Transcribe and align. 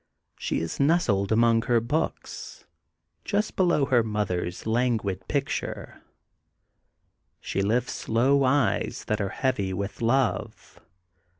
She 0.35 0.59
is 0.61 0.79
nestled 0.79 1.31
among 1.31 1.61
her 1.69 1.79
books, 1.79 2.65
just 3.23 3.55
below 3.55 3.85
her 3.85 4.01
mother's 4.01 4.65
languid 4.65 5.27
picture. 5.27 6.01
She 7.39 7.61
lifts 7.61 7.93
slow 7.93 8.43
eyes 8.43 9.05
that 9.05 9.21
are 9.21 9.29
heavy 9.29 9.73
with 9.73 10.01
love. 10.01 10.79